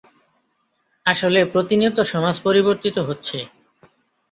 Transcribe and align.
আসলে 1.05 1.39
প্রতিনিয়ত 1.45 1.97
সমাজ 2.11 2.35
পরিবর্তিত 2.43 2.97
হচ্ছে। 2.99 3.37